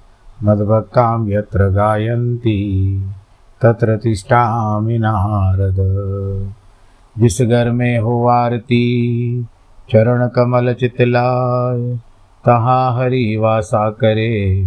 [0.43, 2.59] मद्भक्तां यत्र गायन्ति,
[3.61, 5.75] तत्र तिष्ठामि नारद।
[7.17, 9.45] जिस घर में हो आरती
[9.89, 11.99] चरण कमल चितलाय
[12.45, 14.65] तहाँ हरि वासा करे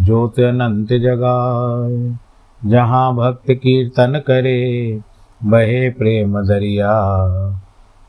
[0.00, 2.16] ज्योत अनंत जगाए
[2.70, 5.00] जहाँ भक्त कीर्तन करे,
[5.44, 7.10] बहे प्रेम दरिया।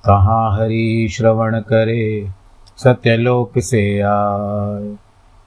[0.05, 2.29] तहाँ हरि श्रवण करे,
[2.77, 4.95] सत्यलोक से आए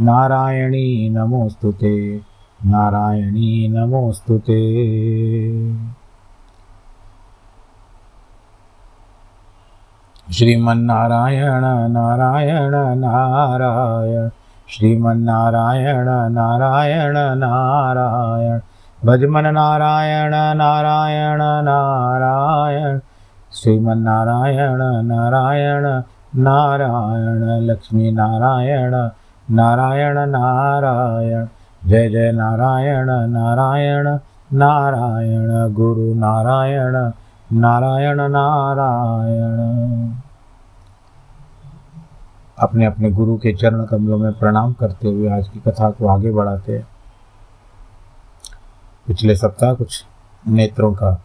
[0.00, 1.72] नारायणी नमोऽस्तु
[2.64, 4.58] नारायणी नमोऽस्तु ते।
[10.32, 14.28] श्रीमन्नारायण, नारायण नारायण।
[14.68, 18.60] श्रीमन्नारायण, नारायण नारायण।
[19.04, 22.98] भजमन नारायण नारायण। नारायण
[23.52, 26.02] श्रीमन्नारायण, नारायण
[26.34, 28.10] नारायण। लक्ष्मी
[29.50, 31.46] नारायण नारायण।
[31.84, 34.18] जय जय नारायण नारायण
[34.52, 36.96] नारायण। गुरु नारायण
[37.60, 40.12] नारायण नारायण।
[42.58, 46.30] अपने अपने गुरु के चरण कमलों में प्रणाम करते हुए आज की कथा को आगे
[46.30, 46.88] बढ़ाते हैं।
[49.06, 50.04] पिछले सप्ताह कुछ
[50.48, 51.24] नेत्रों का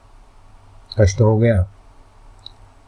[1.00, 1.64] कष्ट हो गया।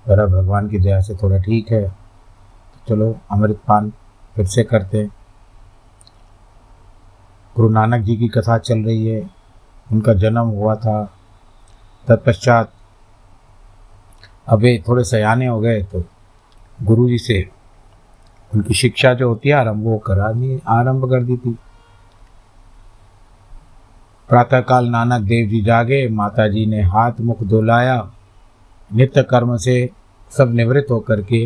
[0.07, 3.91] पर भगवान की दया से थोड़ा ठीक है। तो चलो अमृत पान
[4.35, 5.25] फिर से करते
[7.56, 9.30] गुरु नानक जी की कथा चल रही है,
[9.88, 11.04] उनका जन्म हुआ था।
[12.08, 12.72] तत्पश्चात
[14.54, 16.04] वे थोड़े सयाने हो गए तो
[16.80, 17.38] गुरु जी से
[18.52, 21.56] उनकी शिक्षा जो होती है, आरंभ वो करानी आरंभ कर दी थी।
[24.30, 27.98] प्रातःकाल नानक देव जी जागे माता जी ने हाथ मुख धुलाया,
[28.92, 29.90] नित्य कर्म से
[30.32, 31.44] सब निवृत्त होकर के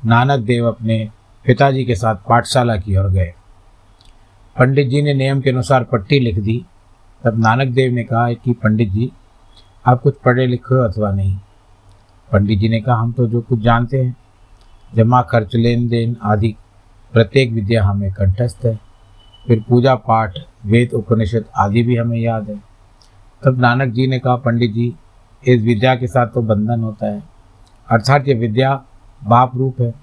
[0.00, 0.98] नानक देव अपने
[1.44, 3.32] पिताजी के साथ पाठशाला की ओर गए।
[4.58, 6.66] पंडित जी ने नियम के अनुसार पट्टी लिख दी।
[7.24, 9.12] तब नानक देव ने कहा कि पंडित जी,
[9.86, 11.36] आप कुछ पढ़े लिखे हो अथवा नहीं?
[12.32, 14.16] पंडित जी ने कहा, हम तो जो कुछ जानते हैं,
[14.94, 16.56] जमा खर्च लेन देन आदि,
[17.12, 18.80] प्रत्येक विद्या हमें कंठस्थ है।
[19.46, 22.56] फिर पूजा पाठ, वेद, उपनिषद आदि भी हमें याद है।
[23.44, 24.94] तब नानक जी ने कहा, पंडित जी,
[25.46, 27.22] इस विद्या के साथ तो बंधन होता है।
[27.90, 28.84] अर्थात ये विद्या
[29.24, 29.94] बाप रूप है।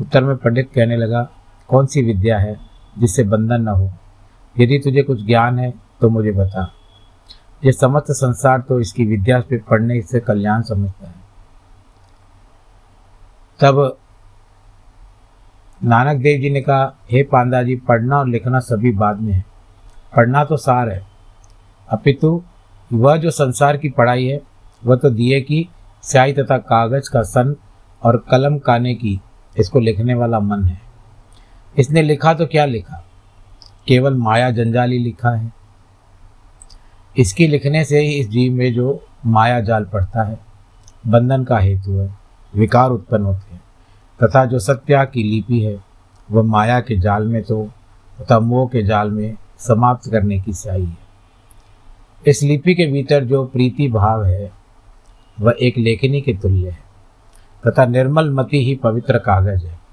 [0.00, 1.28] उत्तर में पंडित कहने लगा,
[1.68, 2.67] कौन सी विद्या है?
[2.98, 3.92] जिससे बंधन न हो।
[4.58, 6.72] यदि तुझे कुछ ज्ञान है तो मुझे बता।
[7.64, 11.14] ये समस्त संसार तो इसकी विद्या पे पढ़ने से कल्याण समझता है।
[13.60, 13.98] तब
[15.84, 19.44] नानक देव जी ने कहा, हे पांडा जी पढ़ना और लिखना सभी बाद में है।
[20.16, 21.06] पढ़ना तो सार है।
[21.88, 22.42] अपितु,
[22.92, 24.42] वह जो संसार की पढ़ाई है,
[24.84, 25.68] वह तो दिए की,
[26.02, 27.56] स्याही तथा कागज़ का सन
[28.02, 29.20] और कलम काने की,
[29.58, 30.87] इसको लिखने वाला मन है।
[31.78, 33.04] इसने लिखा तो क्या लिखा?
[33.88, 35.52] केवल माया जंजाली लिखा है।
[37.18, 40.38] इसकी लिखने से ही इस जीव में जो माया जाल पड़ता है,
[41.06, 42.18] बंधन का हेतु है,
[42.54, 43.62] विकार उत्पन्न होते हैं।
[44.22, 45.84] तथा जो सत्या की लिपि है,
[46.30, 47.70] वह माया के जाल में तो
[48.20, 50.98] तथा मोह के जाल में समाप्त करने की स्याही है।
[52.26, 54.52] इस लिपि के भीतर जो प्रीति भाव है,
[55.40, 56.78] वह एक लेखनी के तुल्य है,
[57.66, 59.87] तथा निर्मल मति ही पवित्र कागज़ है।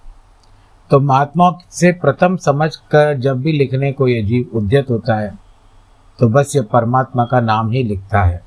[0.89, 5.33] तो महात्मा से प्रथम समझ कर जब भी लिखने को यह जीव उद्यत होता है
[6.19, 8.41] तो बस ये परमात्मा का नाम ही लिखता है।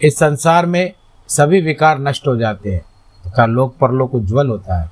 [0.00, 0.92] इस संसार में
[1.28, 2.80] सभी विकार नष्ट हो जाते हैं,
[3.24, 4.90] तथा लोक परलोक उज्ज्वल होता है।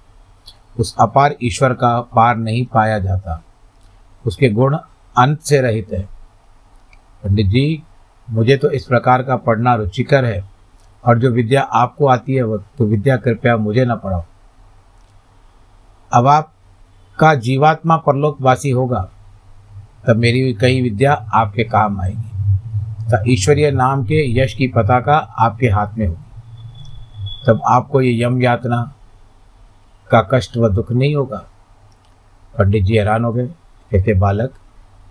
[0.78, 3.42] उस अपार ईश्वर का पार नहीं पाया जाता।
[4.24, 4.76] उसके गुण
[5.16, 6.02] अंत से रहित है।
[7.24, 7.82] पंडित जी,
[8.28, 10.44] मुझे तो इस प्रकार का पढ़ना रुचिकर है,
[11.04, 14.24] और जो विद्या आपको आती है, वो तो विद्या कृपया मुझे न पढ़ाओ।
[16.14, 19.08] अब आपका जीवात्मा परलोकवासी होगा,
[20.06, 22.30] तब मेरी कई विद्या आपके काम आएगी।
[23.10, 26.20] तब ईश्वरीय नाम के यश की पताका आपके हाथ में होगी।
[27.46, 28.94] तब आपको ये यम यातना
[30.10, 31.44] का कष्ट व दुख नहीं होगा।
[32.58, 33.46] पंडित जी हैरान हो गए,
[33.92, 34.54] कहते, बालक,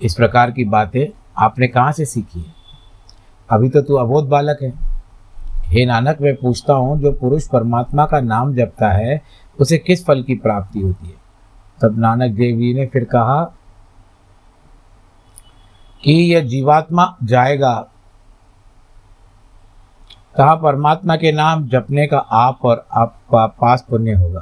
[0.02, 1.06] इस प्रकार की बातें
[1.38, 2.54] आपने कहाँ से सीखी है?
[3.50, 4.74] अभी तो तू अबोध बालक है।
[5.66, 9.22] हे नानक, मैं पूछता हूँ, जो पुरुष परमात्मा का नाम जपता है
[9.62, 11.24] उसे किस फल की प्राप्ति होती है?
[11.82, 13.44] तब नानक देव जी ने फिर कहा
[16.04, 17.88] कि यह जीवात्मा जाएगा।
[20.38, 24.40] कहा, परमात्मा के नाम जपने का आप और आपका पास पुण्य होगा।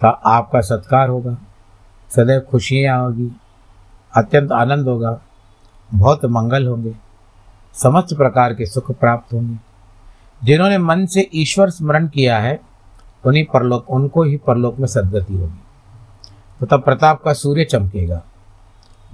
[0.00, 1.38] तो आपका सत्कार होगा।
[2.10, 3.30] सदैव खुशियाँ होगी।
[4.16, 5.20] अत्यंत आनंद होगा।
[5.94, 6.94] बहुत मंगल होंगे।
[7.74, 9.56] समस्त प्रकार के सुख प्राप्त होंगे।
[10.44, 12.60] जिन्होंने मन से ईश्वर स्मरण किया है
[13.26, 15.62] उन्हीं परलोक, उनको ही परलोक में सदगति होगी।
[16.60, 18.22] तो तब प्रताप का सूर्य चमकेगा।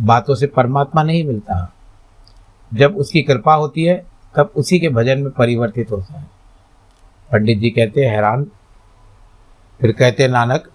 [0.03, 1.73] बातों से परमात्मा नहीं मिलता।
[2.75, 4.07] जब उसकी कृपा होती है,
[4.37, 6.31] तब उसी के भजन में परिवर्तित होता है।
[7.33, 8.47] पंडित जी कहते हैं, हैरान।
[9.81, 10.71] फिर कहते नानक,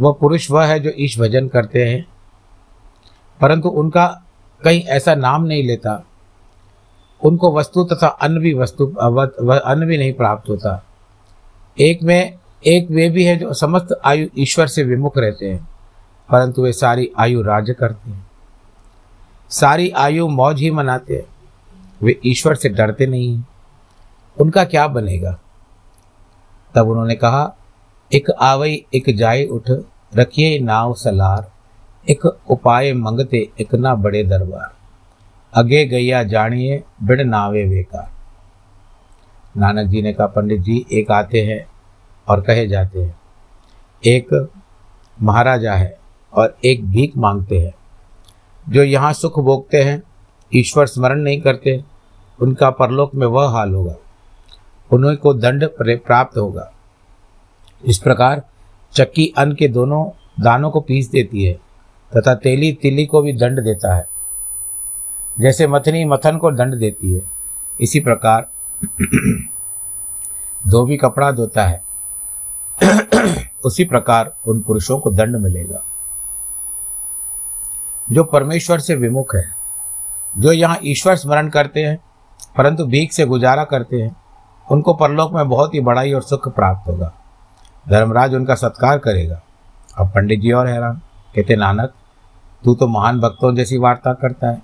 [0.00, 2.06] वह पुरुष वह है जो ईश भजन करते हैं,
[3.40, 4.22] परंतु उनका
[4.64, 6.04] कहीं ऐसा नाम नहीं लेता।
[7.24, 10.84] उनको वस्तु तथा अन्न भी वस्तु अन्न भी नहीं प्राप्त होता।
[11.80, 15.68] एक में, एक वे भी है जो समस्त आयु ईश्वर से विमुख रहते हैं,
[16.30, 18.26] परंतु वे सारी आयु राज्य करते हैं।
[19.50, 21.26] सारी आयु मौज ही मनाते हैं।
[22.02, 23.42] वे ईश्वर से डरते नहीं
[24.40, 25.38] उनका क्या बनेगा?
[26.74, 27.56] तब उन्होंने कहा,
[28.12, 29.70] एक आवई, एक जाय उठ,
[30.16, 31.50] रखिए नाव सलार,
[32.10, 34.74] एक उपाय मंगते एक ना बड़े दरबार।
[35.54, 38.17] अगे गैया जानिए बिड़ नावे बेकार।
[39.56, 41.66] नानक जी ने कहा, पंडित जी, एक आते हैं
[42.28, 43.18] और कहे जाते हैं।
[44.06, 44.50] एक
[45.22, 45.98] महाराजा है
[46.32, 47.74] और एक भीख मांगते हैं।
[48.68, 50.02] जो यहाँ सुख भोगते हैं,
[50.54, 51.84] ईश्वर स्मरण नहीं करते,
[52.42, 53.94] उनका परलोक में वह हाल होगा।
[54.92, 56.72] उन्हीं को दंड प्राप्त होगा।
[57.86, 58.42] इस प्रकार
[58.92, 60.10] चक्की अन्न के दोनों
[60.42, 61.52] दानों को पीस देती है
[62.16, 64.08] तथा तेली तिली को भी दंड देता है।
[65.40, 67.22] जैसे मथनी मथन को दंड देती है।
[67.80, 68.48] इसी प्रकार
[70.68, 71.82] धोबी कपड़ा धोता है,
[73.64, 75.84] उसी प्रकार उन पुरुषों को दंड मिलेगा।
[78.12, 79.54] जो परमेश्वर से विमुख है,
[80.38, 81.98] जो यहाँ ईश्वर स्मरण करते हैं,
[82.56, 84.16] परंतु भीख से गुजारा करते हैं,
[84.70, 87.12] उनको परलोक में बहुत ही बड़ाई और सुख प्राप्त होगा।
[87.88, 89.42] धर्मराज उनका सत्कार करेगा।
[89.98, 91.00] अब पंडित जी और हैरान,
[91.34, 91.94] कहते, नानक,
[92.64, 94.62] तू तो महान भक्तों जैसी वार्ता करता है।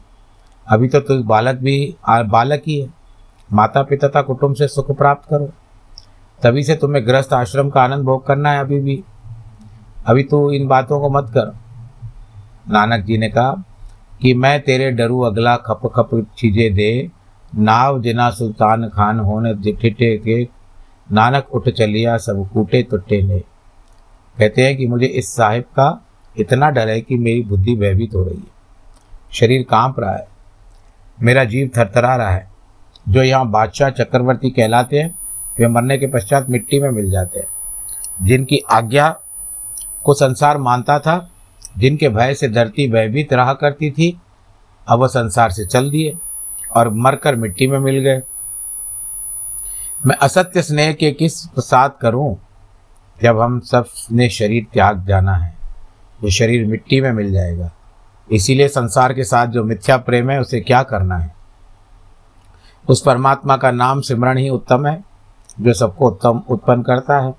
[0.68, 3.03] अभी तो तू बालक भी बालक ही है।
[3.52, 5.52] माता पिता तथा कुटुंब से सुख प्राप्त करो।
[6.42, 9.04] तभी से तुम्हें ग्रस्त आश्रम का आनंद भोग करना है अभी भी।
[10.06, 11.56] अभी तू इन बातों को मत कर।
[12.70, 13.64] नानक जी ने कहा
[14.22, 17.10] कि मैं तेरे डरू अगला खप खप चीज़ें दे।
[17.56, 20.48] नाव जिना सुल्तान खान होने ठिठे के।
[21.12, 23.40] नानक उठ चलिया, सब कूटे तुट्टे ले।
[24.38, 26.06] कहते हैं कि मुझे इस साहिब का
[26.38, 28.54] इतना डर है कि मेरी बुद्धि भयभीत हो रही है।
[29.32, 30.28] शरीर काँप रहा है।
[31.22, 32.53] मेरा जीव थरथरा रहा है।
[33.08, 35.14] जो यहाँ बादशाह चक्रवर्ती कहलाते हैं
[35.58, 37.46] वे मरने के पश्चात मिट्टी में मिल जाते हैं।
[38.26, 39.16] जिनकी आज्ञा
[40.04, 41.30] को संसार मानता था,
[41.78, 44.20] जिनके भय से धरती भयभीत रहा करती थी,
[44.88, 46.16] अब वह संसार से चल दिए
[46.76, 48.23] और मरकर मिट्टी में मिल गए।
[50.06, 52.37] मैं असत्य स्नेह के किस प्रसाद करूँ,
[53.23, 55.54] जब हम सबने शरीर त्याग जाना है?
[56.23, 57.73] वो शरीर मिट्टी में मिल जाएगा।
[58.32, 61.43] इसीलिए संसार के साथ जो मिथ्या प्रेम है, उसे क्या करना है?
[62.88, 65.05] उस परमात्मा का नाम सिमरण ही उत्तम है,
[65.61, 67.33] जो सबको उत्तम उत्पन्न करता है,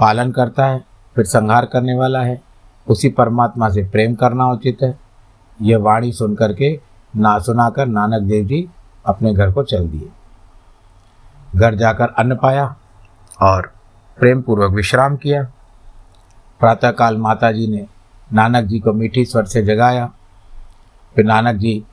[0.00, 2.42] पालन करता है, फिर संहार करने वाला है।
[2.88, 4.98] उसी परमात्मा से प्रेम करना उचित है।
[5.62, 6.80] यह वाणी सुन करके
[7.16, 8.68] ना सुनाकर नानक देव जी
[9.06, 10.08] अपने घर को चल दिए।
[11.56, 12.76] घर जाकर अन्न पाया
[13.42, 13.72] और
[14.18, 15.42] प्रेम पूर्वक विश्राम किया।
[16.60, 17.86] प्रातःकाल माता जी ने
[18.32, 20.12] नानक जी को मीठी स्वर से जगाया।
[21.14, 21.84] फिर नानक जी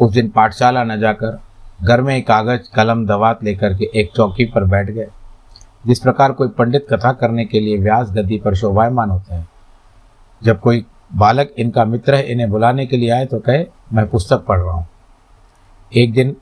[0.00, 1.40] उस दिन पाठशाला न जाकर
[1.82, 5.08] घर में एक कागज़, कलम दवात लेकर के एक चौकी पर बैठ गए।
[5.86, 9.48] जिस प्रकार कोई पंडित कथा करने के लिए व्यास गद्दी पर शोभायमान होते हैं।
[10.42, 14.36] जब कोई बालक इनका मित्र है, इन्हें बुलाने के लिए आए तो कहे, मैं पुस्तक
[14.36, 14.86] पढ़ रहा हूँ।
[15.96, 16.36] एक दिन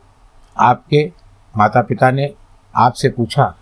[0.59, 1.13] आपके
[1.57, 2.35] माता पिता ने
[2.77, 3.55] आपसे पूछा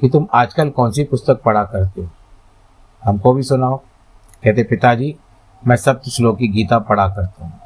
[0.00, 2.10] कि तुम आजकल कौन सी पुस्तक पढ़ा करते हो?
[3.04, 3.76] हमको भी सुनाओ।
[4.44, 5.16] कहते, पिताजी,
[5.66, 7.60] मैं सप्त श्लोकी गीता पढ़ा करता हूँ।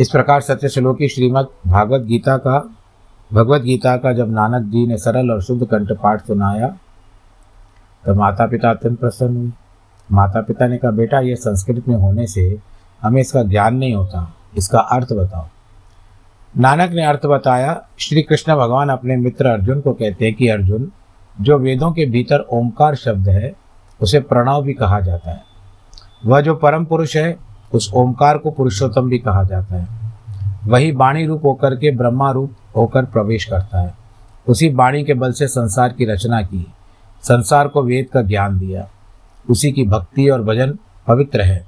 [0.00, 2.58] इस प्रकार सत्य श्लोकी श्रीमद भागवत गीता का,
[3.30, 6.68] भगवत गीता का जब नानक जी ने सरल और शुद्ध कंठ पाठ सुनाया
[8.04, 9.50] तो माता पिता अत्यंत प्रसन्न हुए
[10.08, 12.58] माता पिता ने कहा, बेटा, ये संस्कृत में होने से
[13.02, 15.46] हमें इसका ज्ञान नहीं होता, इसका अर्थ बताओ।
[16.54, 20.90] नानक ने अर्थ बताया, श्री कृष्ण भगवान अपने मित्र अर्जुन को कहते हैं कि अर्जुन,
[21.36, 23.52] जो वेदों के भीतर ओंकार शब्द है,
[24.00, 25.42] उसे प्रणव भी कहा जाता है।
[26.26, 29.88] वह जो परम पुरुष है उस ओंकार को पुरुषोत्तम भी कहा जाता है।
[30.66, 33.94] वही वाणी रूप होकर के ब्रह्मा रूप होकर प्रवेश करता है।
[34.46, 36.66] उसी वाणी के बल से संसार की रचना की।
[37.22, 38.88] संसार को वेद का ज्ञान दिया।
[39.50, 41.64] उसी की भक्ति और भजन पवित्र है।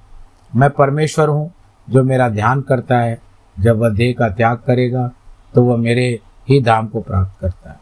[0.57, 1.51] मैं परमेश्वर हूँ,
[1.89, 3.21] जो मेरा ध्यान करता है।
[3.57, 5.11] जब वह देह का त्याग करेगा
[5.55, 6.09] तो वह मेरे
[6.49, 7.81] ही धाम को प्राप्त करता है।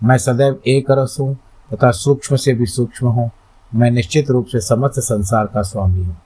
[0.00, 1.34] मैं सदैव एक रस हूँ
[1.70, 3.30] तथा सूक्ष्म से भी सूक्ष्म हूँ।
[3.72, 6.16] मैं निश्चित रूप से समस्त संसार का स्वामी हूँ।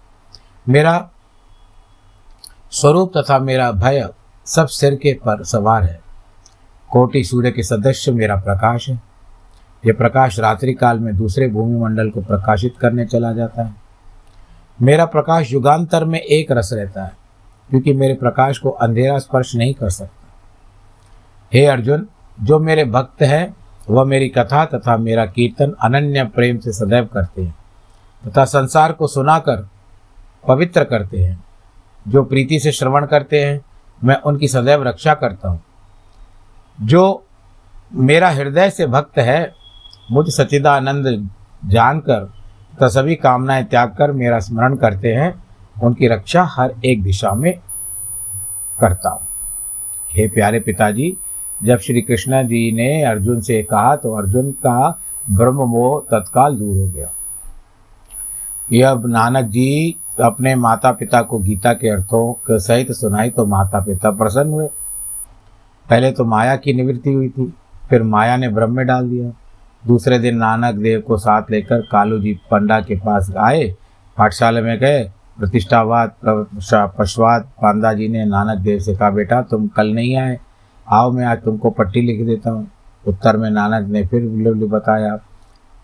[0.69, 0.97] मेरा
[2.73, 4.09] स्वरूप तथा मेरा भय
[4.47, 6.01] सब सिर के पर सवार है।
[6.93, 9.01] कोटि सूर्य के सदस्य मेरा प्रकाश है।
[9.87, 13.75] यह प्रकाश रात्रि काल में दूसरे भूमि मंडल को प्रकाशित करने चला जाता है।
[14.83, 17.13] मेरा प्रकाश युगांतर में एक रस रहता है,
[17.71, 20.35] क्योंकि मेरे प्रकाश को अंधेरा स्पर्श नहीं कर सकता।
[21.53, 22.07] हे अर्जुन,
[22.43, 23.57] जो मेरे भक्त हैं,
[23.91, 27.55] वह मेरी कथा तथा मेरा कीर्तन अनन्य प्रेम से सदैव करते हैं,
[28.29, 29.69] तथा संसार को सुनाकर
[30.49, 31.46] पवित्र करते हैं।
[32.09, 33.61] जो प्रीति से श्रवण करते हैं,
[34.05, 35.63] मैं उनकी सदैव रक्षा करता हूँ।
[36.83, 37.25] जो
[37.95, 39.55] मेरा हृदय से भक्त है,
[40.11, 41.31] मुझ सचिदानंद
[41.65, 42.25] जानकर,
[42.75, 45.45] तथा सभी कामनाएँ त्याग कर मेरा स्मरण करते हैं,
[45.83, 47.59] उनकी रक्षा हर एक दिशा में
[48.81, 49.27] करता हूँ।
[50.13, 51.17] हे प्यारे पिताजी,
[51.63, 56.77] जब श्री कृष्ण जी ने अर्जुन से कहा तो अर्जुन का ब्रह्म मोह तत्काल दूर
[56.77, 57.09] हो गया।
[58.73, 63.81] यह नानक जी अपने माता पिता को गीता के अर्थों के सहित सुनाई तो माता
[63.81, 64.67] पिता प्रसन्न हुए।
[65.87, 67.53] पहले तो माया की निवृत्ति हुई थी,
[67.91, 69.31] फिर माया ने ब्रह्म में डाल दिया।
[69.85, 73.67] दूसरे दिन नानक देव को साथ लेकर कालू जी पंडा के पास आए,
[74.17, 75.03] पाठशाला में गए।
[75.39, 76.13] प्रतिष्ठावाद
[76.99, 80.39] पशुवाद, पांडा जी ने नानक देव से कहा, बेटा, तुम कल नहीं आए।
[80.87, 82.67] आओ, मैं आज तुमको पट्टी लिख देता हूँ।
[83.05, 85.15] उत्तर में नानक ने फिर बताया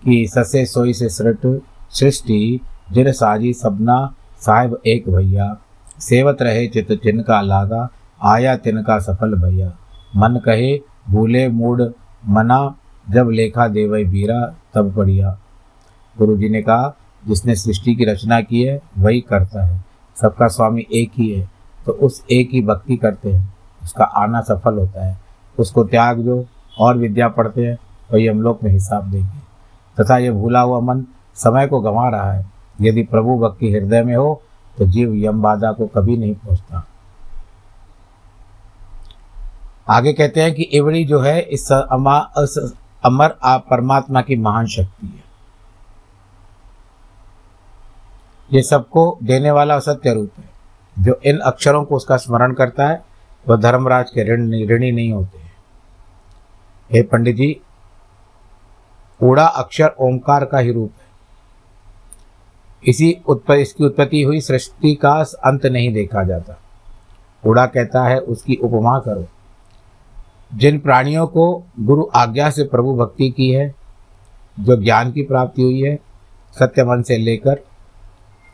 [0.03, 2.61] कि ससे सोई से सृष्टि
[2.93, 3.99] जिन साजी सबना
[4.43, 5.57] साहिब एक भैया,
[6.01, 7.89] सेवत रहे चित जिनका लागा,
[8.23, 9.69] आया तिनका सफल भैया।
[10.17, 10.81] मन कहे,
[11.11, 11.93] भूले मूड,
[12.29, 12.75] मना,
[13.11, 15.39] जब लेखा देवई बीरा, तब पढ़िया।
[16.19, 16.97] गुरु जी ने कहा,
[17.29, 19.85] जिसने सृष्टि की रचना की है, वही करता है।
[20.23, 21.51] सबका स्वामी एक ही है
[21.87, 25.19] तो उस एक ही भक्ति करते हैं। उसका आना सफल होता है।
[25.59, 26.45] उसको त्याग जो
[26.79, 27.79] और विद्या पढ़ते हैं,
[28.13, 29.39] वही हम लोग में हिसाब देंगे।
[30.01, 34.15] तथा ये भूला हुआ मन, समय को गंवा रहा है। यदि प्रभु भक्ति हृदय में
[34.17, 34.43] हो
[34.79, 36.87] तो जीव यम बाधा को कभी नहीं पहुँचता।
[39.89, 42.19] आगे कहते हैं कि इवड़ी जो है इस अमा,
[43.05, 45.23] अमर परमात्मा की महान शक्ति है।
[48.53, 50.51] ये सबको देने वाला सत्य रूप है।
[50.99, 53.03] जो इन अक्षरों को उसका स्मरण करता है
[53.49, 55.53] वह धर्मराज के ऋण ऋणी नहीं होते हैं।
[56.91, 57.61] हे पंडित जी
[59.21, 61.02] ऊड़ा अक्षर ओंकार का ही रूप है।
[62.87, 66.59] इसी उत्पत्ति इसकी उत्पत्ति हुई, सृष्टि का अंत नहीं देखा जाता।
[67.47, 69.27] उड़ा कहता है, उसकी उपमा करो।
[70.55, 73.75] जिन प्राणियों को गुरु आज्ञा से प्रभु भक्ति की है,
[74.61, 75.99] जो ज्ञान की प्राप्ति हुई है,
[76.59, 77.61] सत्य मन से लेकर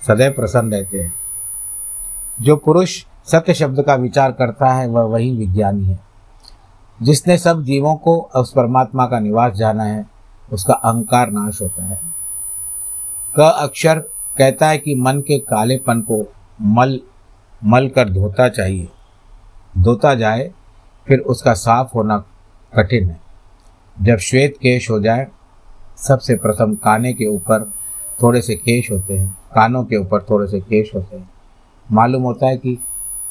[0.07, 1.15] सदैव प्रसन्न रहते हैं।
[2.41, 6.01] जो पुरुष सत्य शब्द का विचार करता है, वह वही विज्ञानी है।
[7.03, 10.07] जिसने सब जीवों को उस परमात्मा का निवास जाना है,
[10.53, 12.01] उसका अहंकार नाश होता है।
[13.39, 14.05] क अक्षर
[14.39, 17.01] कहता है कि मन के कालेपन को मल
[17.65, 18.89] मल कर धोता चाहिए।
[19.79, 20.51] धोता जाए,
[21.07, 22.25] फिर उसका साफ़ होना
[22.77, 23.21] कठिन है।
[24.03, 25.27] जब श्वेत केश हो जाए,
[25.97, 27.73] सबसे प्रथम काने के ऊपर
[28.23, 31.31] थोड़े से केश होते हैं। कानों के ऊपर थोड़े से केश होते हैं।
[31.93, 32.79] मालूम होता है कि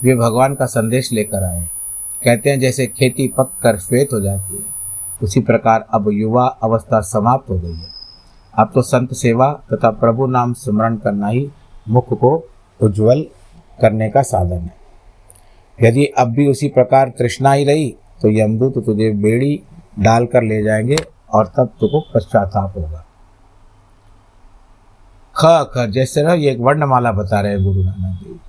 [0.04, 1.70] वे भगवान का संदेश लेकर आए
[2.24, 4.64] कहते हैं जैसे खेती पक कर श्वेत हो जाती है।
[5.24, 7.97] उसी प्रकार अब युवा अवस्था समाप्त हो गई है।
[8.58, 11.50] अब तो संत सेवा तथा प्रभु नाम स्मरण करना ही
[11.90, 12.50] मुख को
[12.82, 13.26] उज्जवल
[13.82, 14.76] करने का साधन है।
[15.84, 19.62] यदि अब भी उसी प्रकार तृष्णा ही रही तो यमदूत तुझे बेड़ी
[20.00, 20.96] डाल कर ले जाएँगे
[21.34, 23.04] और तब तुमको पश्चाताप होगा।
[25.36, 28.40] ख ख, जैसे ना ये एक वर्णमाला बता रहे हैं गुरु नानक देव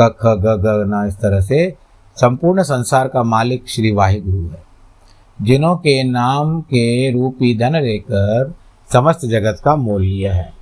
[0.00, 1.74] क, ख, ग ग, ना, इस तरह से
[2.16, 4.62] संपूर्ण संसार का मालिक श्री वाहिगुरु है।
[5.42, 8.54] जिन्हों के नाम के रूपी धन लेकर
[8.92, 10.52] समस्त जगत का मोल लिया है।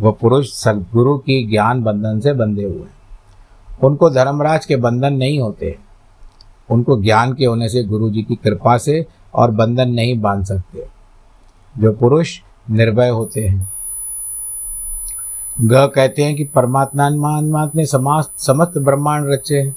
[0.00, 2.94] वह पुरुष सदगुरु की ज्ञान बंधन से बंधे हुए हैं।
[3.82, 5.78] उनको धर्मराज के बंधन नहीं होते।
[6.70, 10.88] उनको ज्ञान के होने से गुरु जी की कृपा से और बंधन नहीं बाँध सकते।
[11.78, 12.40] जो पुरुष
[12.70, 13.72] निर्भय होते हैं।
[15.60, 17.10] ग कहते हैं कि परमात्मा
[17.74, 19.76] ने समाज समस्त ब्रह्मांड रचे हैं।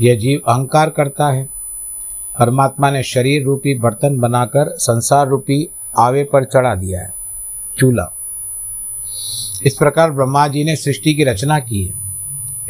[0.00, 1.44] यह जीव अहंकार करता है।
[2.38, 7.14] परमात्मा ने शरीर रूपी बर्तन बनाकर संसार रूपी आवे पर चढ़ा दिया है,
[7.78, 8.12] चूल्हा।
[9.66, 11.94] इस प्रकार ब्रह्मा जी ने सृष्टि की रचना की है।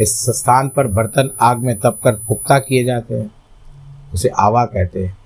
[0.01, 3.31] इस स्थान पर बर्तन आग में तप कर पुख्ता किए जाते हैं,
[4.15, 5.17] उसे आवा कहते हैं।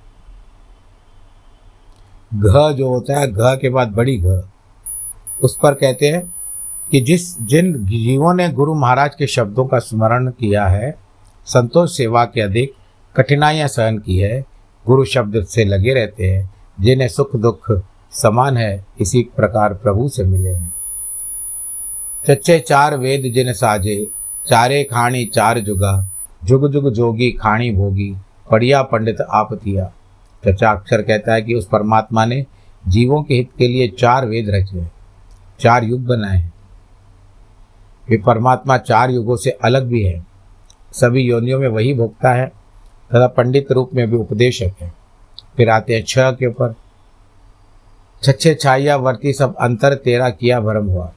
[2.35, 4.43] घ जो होता है, घ के बाद बड़ी घ,
[5.43, 6.35] उस पर कहते हैं
[6.91, 10.95] कि जिस, जिन जीवों ने गुरु महाराज के शब्दों का स्मरण किया है,
[11.47, 12.75] संतोष सेवा के अधिक
[13.17, 14.45] कठिनाइयाँ सहन की है,
[14.87, 17.71] गुरु शब्द से लगे रहते हैं जिन्हें सुख दुख
[18.13, 20.73] समान है, इसी प्रकार प्रभु से मिले हैं।
[22.25, 24.07] चच्चे चार वेद जिन साजे,
[24.47, 26.11] चारे खाणी चार जुगा,
[26.45, 28.15] जुग जुग जोगी खाणी भोगी
[28.51, 29.91] पढ़िया पंडित आप दिया।
[30.43, 32.45] चचा अक्षर कहता है कि उस परमात्मा ने
[32.89, 34.91] जीवों के हित के लिए चार वेद रचे हैं,
[35.61, 36.53] चार युग बनाए हैं।
[38.09, 40.25] वे परमात्मा चार युगों से अलग भी है।
[40.93, 42.47] सभी योनियों में वही भोगता है,
[43.11, 44.93] तथा पंडित रूप में भी उपदेशक है।
[45.57, 46.75] फिर आते हैं छह के ऊपर।
[48.23, 51.13] छच्छे छाइया वर्ती सब अंतर तेरा किया भरम हुआ।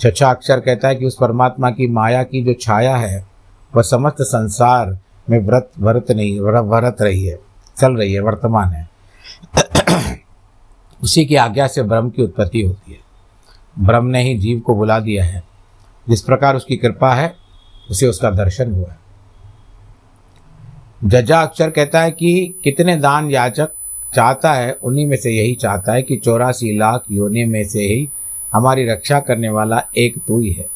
[0.00, 3.26] छछा अक्षर कहता है कि उस परमात्मा की माया की जो छाया है,
[3.76, 4.98] वह समस्त संसार
[5.30, 7.38] में व्रत व्रत नहीं व्रत रही है,
[7.80, 8.88] चल रही है, वर्तमान है।
[11.02, 12.98] उसी की आज्ञा से ब्रह्म की उत्पत्ति होती है।
[13.86, 15.44] ब्रह्म ने ही जीव को बुला दिया है।
[16.08, 17.34] जिस प्रकार उसकी कृपा है,
[17.90, 19.07] उसे उसका दर्शन हुआ है।
[21.04, 23.70] जजा अक्षर कहता है कि कितने दान याचक
[24.14, 28.08] चाहता है, उन्हीं में से यही चाहता है कि चौरासी लाख योनि में से ही
[28.52, 30.68] हमारी रक्षा करने वाला एक तू ही। है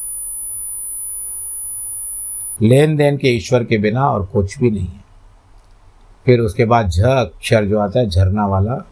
[2.62, 5.04] लेन देन के ईश्वर के बिना और कुछ भी नहीं है।
[6.26, 8.86] फिर उसके बाद झ अक्षर जो आता है, झरना वाला,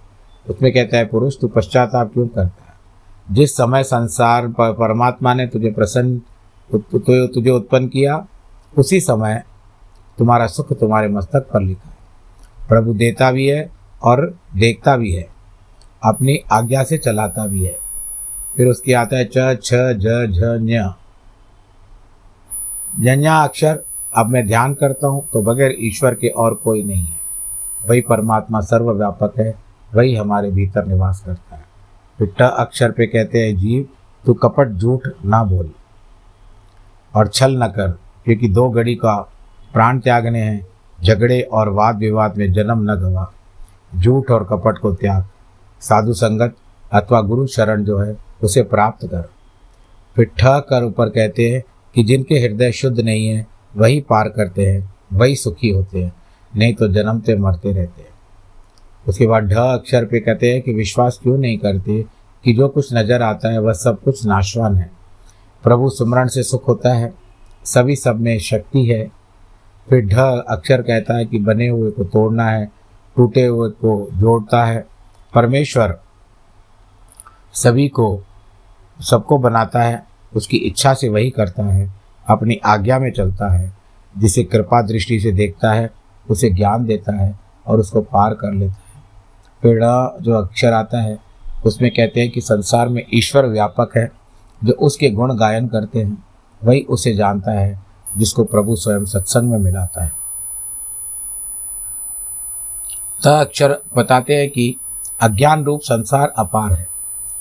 [0.50, 2.74] उसमें कहता है, पुरुष, तू पश्चाताप क्यों करता है?
[3.30, 6.20] जिस समय संसार पर परमात्मा ने तुझे प्रसन्न
[7.26, 8.26] तुझे उत्पन्न किया,
[8.78, 9.42] उसी समय
[10.20, 11.96] तुम्हारा सुख तुम्हारे मस्तक पर लिखा है।
[12.68, 13.70] प्रभु देता भी है
[14.02, 15.28] और देखता भी है।
[16.04, 17.78] अपनी आज्ञा से चलाता भी है।
[18.56, 19.72] फिर उसकी आता है, च, छ
[23.28, 23.80] अक्षर
[24.16, 27.20] अब मैं ध्यान करता हूँ तो बगैर ईश्वर के और कोई नहीं है।
[27.88, 29.54] वही परमात्मा सर्वव्यापक है,
[29.94, 31.64] वही हमारे भीतर निवास करता है।
[32.18, 33.88] फिर ट अक्षर पे कहते हैं, जीव,
[34.26, 35.70] तू कपट झूठ ना बोल
[37.14, 37.88] और छल न कर,
[38.24, 39.32] क्योंकि दो घड़ी का
[39.72, 40.66] प्राण त्यागने हैं,
[41.04, 43.32] झगड़े और वाद विवाद में जन्म न गवा।
[43.96, 45.24] झूठ और कपट को त्याग,
[45.80, 46.54] साधु संगत
[46.92, 49.30] अथवा गुरु शरण जो है, उसे प्राप्त कर।
[50.16, 51.62] फिर ठह कर ऊपर कहते हैं
[51.94, 56.12] कि जिनके हृदय शुद्ध नहीं है, वही पार करते हैं, वही सुखी होते हैं,
[56.56, 58.08] नहीं तो जन्मते मरते रहते हैं।
[59.08, 62.04] उसके बाद ढ अक्षर पे कहते हैं कि विश्वास क्यों नहीं करते
[62.44, 64.90] कि जो कुछ नज़र आता है, वह सब कुछ नाशवान है।
[65.62, 67.12] प्रभु सुमरण से सुख होता है,
[67.64, 69.19] सभी सब में शक्ति है
[69.88, 70.14] फिर ढ
[70.48, 72.70] अक्षर कहता है कि बने हुए को तोड़ना है,
[73.16, 74.86] टूटे हुए को जोड़ता है।
[75.34, 75.98] परमेश्वर
[77.52, 78.22] सभी को,
[79.00, 81.90] सबको बनाता है, उसकी इच्छा से वही करता है,
[82.28, 83.72] अपनी आज्ञा में चलता है,
[84.18, 85.90] जिसे कृपा दृष्टि से देखता है,
[86.30, 89.02] उसे ज्ञान देता है और उसको पार कर लेता है।
[89.62, 89.80] फिर
[90.20, 91.18] जो अक्षर आता है,
[91.66, 94.12] उसमें कहते हैं कि संसार में ईश्वर व्यापक है,
[94.64, 96.24] जो उसके गुण गायन करते हैं,
[96.64, 100.12] वही उसे जानता है। जिसको प्रभु स्वयं सत्संग में मिलाता है।
[103.24, 104.76] त अक्षर बताते हैं कि
[105.20, 106.88] अज्ञान रूप संसार अपार है।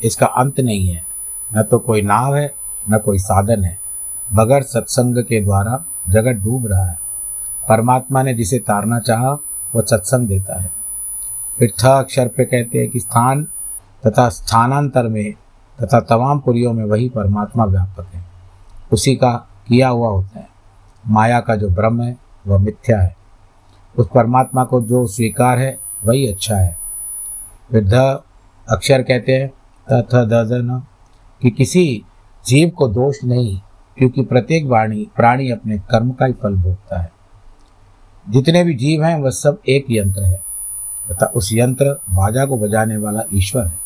[0.04, 1.06] इसका अंत नहीं है।
[1.54, 2.54] न तो कोई नाव है,
[2.90, 3.80] न कोई साधन है।
[4.34, 7.00] बगैर सत्संग के द्वारा जगत डूब रहा है।
[7.70, 9.30] परमात्मा ने जिसे तारना चाहा
[9.76, 10.72] वह सत्संग देता है।
[11.60, 13.48] फिर थ अक्षर पे कहते हैं कि स्थान
[14.08, 15.34] तथा स्थानांतर में
[15.82, 18.26] तथा तमाम पुरियों में वही परमात्मा व्यापक है।
[18.94, 20.59] उसी का किया हुआ होता है।
[21.08, 23.16] माया का जो ब्रह्म है, वह मिथ्या है।
[23.98, 26.78] उस परमात्मा को जो स्वीकार है, वही अच्छा है।
[27.72, 28.20] फिर ध
[28.70, 29.48] अक्षर कहते हैं
[29.90, 30.84] तथ दन
[31.42, 32.04] कि किसी
[32.46, 33.62] जीव को दोष नहीं,
[33.98, 37.12] क्योंकि प्रत्येक वाणी, प्राणी अपने कर्म का ही फल भोगता है।
[38.30, 40.44] जितने भी जीव हैं, वह सब एक यंत्र है,
[41.12, 43.80] तथा उस यंत्र बाजा को बजाने वाला ईश्वर है।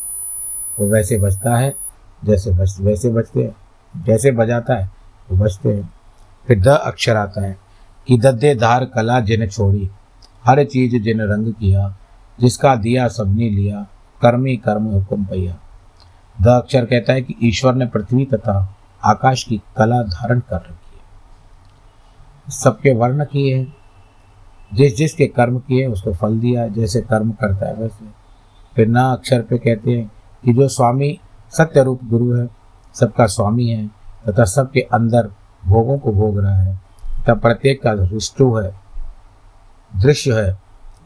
[0.79, 1.75] वो वैसे बजता है,
[2.25, 3.55] जैसे बज, वैसे बजते हैं,
[4.03, 4.91] जैसे बजाता है,
[5.31, 5.93] वो बजते हैं।
[6.47, 7.57] फिर द अक्षर आता है
[8.07, 9.89] कि दद्दे धार कला जिन छोड़ी,
[10.45, 11.97] हर चीज़ जिन रंग किया,
[12.39, 13.87] जिसका दिया सबने लिया,
[14.21, 15.59] कर्मी कर्म हुक्म पैया।
[16.41, 20.97] द अक्षर कहता है कि ईश्वर ने पृथ्वी तथा आकाश की कला धारण कर रखी
[20.97, 21.03] है।
[22.51, 23.75] सबके वर्ण किए हैं,
[24.73, 28.05] जिस जिसके कर्म किए उसको फल दिया जैसे कर्म करता है वैसे।
[28.75, 30.11] फिर न अक्षर पे कहते हैं
[30.45, 31.19] कि जो स्वामी
[31.51, 32.49] सत्य रूप गुरु है,
[32.93, 33.87] सबका स्वामी है,
[34.29, 35.31] तथा सबके अंदर
[35.65, 36.81] भोगों को भोग रहा है।
[37.19, 38.75] तथा प्रत्येक का रिष्टु है,
[40.01, 40.57] दृश्य है,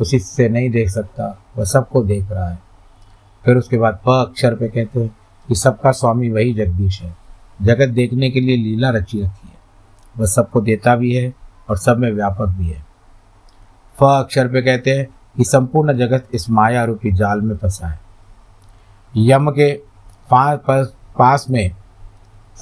[0.01, 2.59] उसी से नहीं देख सकता, वह सबको देख रहा है।
[3.45, 5.17] फिर उसके बाद प अक्षर पे कहते हैं
[5.47, 7.17] कि सबका स्वामी वही जगदीश है।
[7.61, 9.57] जगत देखने के लिए लीला रची रखी है।
[10.17, 11.33] वह सबको देता भी है
[11.69, 12.85] और सब में व्यापक भी है।
[13.99, 17.99] फ अक्षर पे कहते हैं कि संपूर्ण जगत इस माया रूपी जाल में फंसा है।
[19.17, 19.81] यम के
[21.17, 21.71] पास में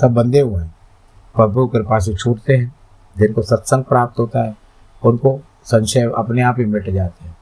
[0.01, 0.74] सब बंधे हुए हैं।
[1.36, 2.76] प्रभु कृपा से छूटते हैं,
[3.17, 4.56] जिनको सत्संग प्राप्त होता है,
[5.04, 7.38] उनको संशय अपने आप ही मिट जाते हैं।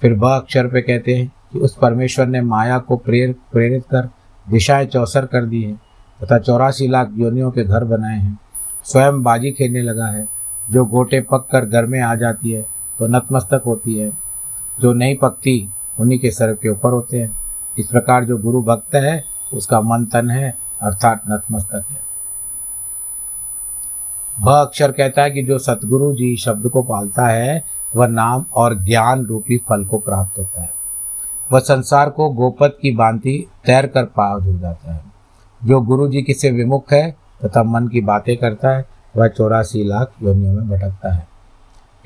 [0.00, 4.08] फिर ब अक्षर पे कहते हैं कि उस परमेश्वर ने माया को प्रेर, प्रेरित कर,
[4.50, 5.74] दिशाएँ चौसर कर दी है,
[6.22, 8.38] तथा चौरासी लाख योनियों के घर बनाए हैं।
[8.84, 10.28] स्वयं बाजी खेलने लगा है,
[10.70, 12.62] जो गोटे पक कर घर में आ जाती है
[12.98, 14.12] तो नतमस्तक होती है।
[14.80, 17.36] जो नहीं पकती, उन्हीं के सर के ऊपर होते हैं।
[17.78, 22.07] इस प्रकार जो गुरु भक्त है, उसका मन तन है, अर्थात नतमस्तक है।
[24.40, 27.64] भ अक्षर कहता है कि जो सतगुरु जी शब्द को पालता है,
[27.96, 30.70] वह नाम और ज्ञान रूपी फल को प्राप्त होता है।
[31.52, 35.00] वह संसार को गोपत की बांति तैर कर पार हो जाता है।
[35.64, 38.84] जो गुरु जी किसे विमुख है, तथा मन की बातें करता है,
[39.16, 41.28] वह चौरासी लाख योनियों में भटकता है।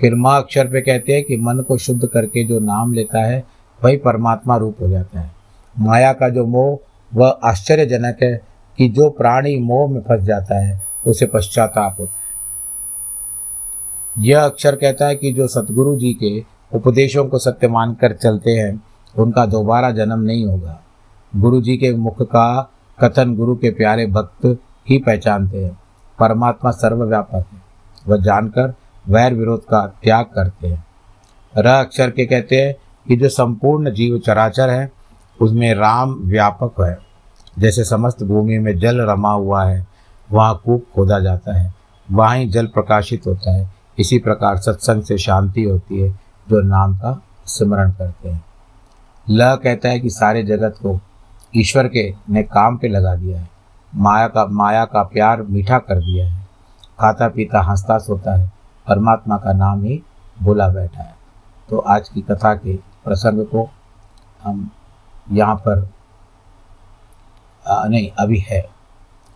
[0.00, 3.44] फिर माँ अक्षर पे कहते हैं कि मन को शुद्ध करके जो नाम लेता है,
[3.84, 5.32] वही परमात्मा रूप हो जाता है।
[5.78, 6.78] माया का जो मोह,
[7.14, 8.42] वह आश्चर्यजनक है
[8.78, 12.21] कि जो प्राणी मोह में फंस जाता है, उसे पश्चाताप होता है।
[14.18, 16.44] यह अक्षर कहता है कि जो सतगुरु जी के
[16.76, 18.82] उपदेशों को सत्य मानकर चलते हैं,
[19.18, 20.80] उनका दोबारा जन्म नहीं होगा।
[21.36, 22.70] गुरु जी के मुख का
[23.00, 24.56] कथन गुरु के प्यारे भक्त
[24.88, 25.78] ही पहचानते हैं।
[26.18, 27.62] परमात्मा सर्वव्यापक है।
[28.08, 28.74] वह जानकर
[29.08, 30.84] वैर विरोध का त्याग करते हैं।
[31.56, 32.76] र अक्षर के कहते हैं
[33.08, 34.92] कि जो संपूर्ण जीव चराचर है,
[35.40, 36.98] उसमें राम व्यापक है।
[37.58, 39.86] जैसे समस्त भूमि में जल रमा हुआ है,
[40.32, 41.74] वहाँ कूप खोदा जाता है,
[42.10, 46.10] वहाँ ही जल प्रकाशित होता है। इसी प्रकार सत्संग से शांति होती है
[46.48, 48.44] जो नाम का स्मरण करते हैं।
[49.30, 51.00] ल कहता है कि सारे जगत को
[51.56, 53.48] ईश्वर के ने काम पे लगा दिया है।
[53.94, 56.48] माया का माया का प्यार मीठा कर दिया है।
[57.00, 58.52] खाता पीता हंसता सोता है
[58.88, 60.02] परमात्मा का नाम ही
[60.42, 61.14] भूला बैठा है।
[61.68, 63.70] तो आज की कथा के प्रसंग को
[64.42, 64.70] हम
[65.32, 65.88] यहाँ पर
[67.68, 68.68] आ, नहीं अभी है।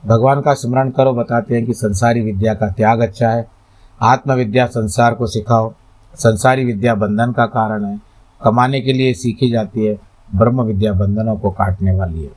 [0.06, 3.55] भगवान का स्मरण करो बताते हैं कि संसारी विद्या का त्याग अच्छा है
[4.02, 5.72] आत्मविद्या संसार को सिखाओ।
[6.14, 8.00] संसारी विद्या बंधन का कारण है।
[8.44, 9.98] कमाने के लिए सीखी जाती है।
[10.34, 12.30] ब्रह्म विद्या बंधनों को काटने वाली है।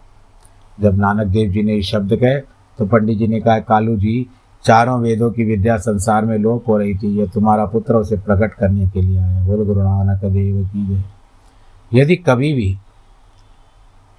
[0.81, 2.39] जब नानक देव जी ने ये शब्द कहे
[2.79, 4.27] तो पंडित जी ने कहा, कालू जी,
[4.65, 8.53] चारों वेदों की विद्या संसार में लोप हो रही थी। यह तुम्हारा पुत्र उसे प्रकट
[8.53, 12.77] करने के लिए आया बोल, गुरु नानक देव की जय। यदि कभी भी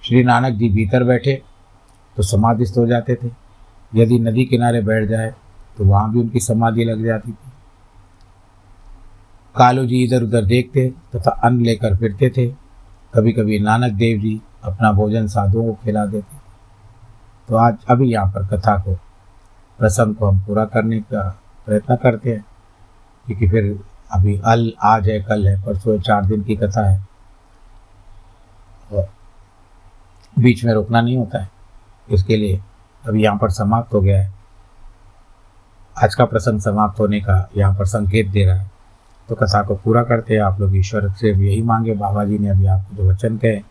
[0.03, 1.41] श्री नानक जी भीतर बैठे
[2.17, 3.29] तो समाधिस्थ हो जाते थे।
[3.95, 5.33] यदि नदी किनारे बैठ जाए
[5.77, 7.49] तो वहाँ भी उनकी समाधि लग जाती थी।
[9.55, 12.47] कालू जी इधर उधर देखते तथा अन्न लेकर फिरते थे।
[13.13, 16.37] कभी कभी नानक देव जी अपना भोजन साधुओं को खिला देते
[17.49, 18.93] तो आज अभी यहाँ पर कथा को,
[19.79, 21.21] प्रसंग को हम पूरा करने का
[21.65, 22.45] प्रयत्न करते हैं।
[23.27, 23.79] क्योंकि फिर
[24.11, 26.99] अभी अल, आज है, कल है, परसों चार दिन की कथा है।
[28.91, 29.09] और
[30.39, 31.49] बीच में रुकना नहीं होता है।
[32.09, 32.61] इसके लिए
[33.03, 34.40] अभी यहाँ पर समाप्त हो गया है।
[35.97, 38.71] आज का प्रसंग समाप्त होने का यहाँ पर संकेत दे रहा है।
[39.29, 42.49] तो कथा को पूरा करते हैं। आप लोग ईश्वर से यही मांगे। बाबा जी ने
[42.49, 43.61] अभी आपको जो वचन कहे।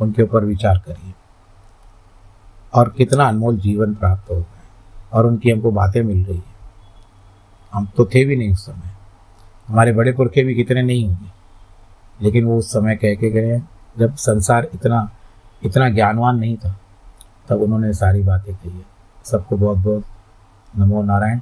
[0.00, 1.14] उनके ऊपर विचार करिए।
[2.74, 4.62] और कितना अनमोल जीवन प्राप्त हो गया
[5.12, 6.56] और उनकी हमको बातें मिल रही है।
[7.74, 8.90] हम तो थे भी नहीं उस समय।
[9.68, 11.30] हमारे बड़े पुरखे भी कितने नहीं होंगे।
[12.24, 13.62] लेकिन वो उस समय कह के गए
[13.98, 15.10] जब संसार इतना
[15.64, 16.80] इतना ज्ञानवान नहीं था,
[17.48, 18.84] तब उन्होंने सारी बातें कही है।
[19.24, 20.04] सबको बहुत बहुत
[20.78, 21.40] नमो नारायण।